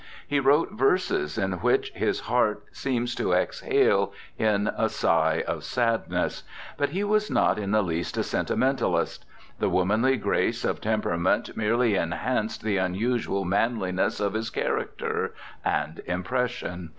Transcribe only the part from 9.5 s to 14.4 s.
The womanly grace of temperament merely enhanced the unusual manliness of